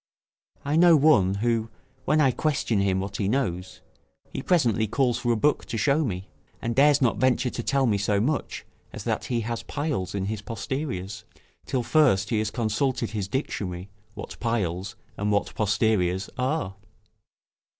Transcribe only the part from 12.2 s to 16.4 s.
he has consulted his dictionary, what piles and what posteriors